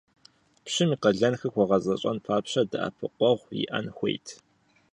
[0.63, 4.27] Пщым и къалэнхэр хуэгъэзэщӀэн папщӀэ дэӀэпыкъуэгъу иӀэн хуейт.